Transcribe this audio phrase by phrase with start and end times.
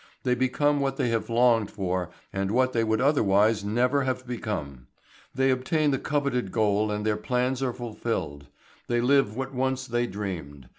[0.23, 4.87] They become what they have longed for and what they would otherwise never have become.
[5.35, 8.47] They obtain the coveted goal and their plans are fulfilled.
[8.87, 10.69] They live what once they dreamed.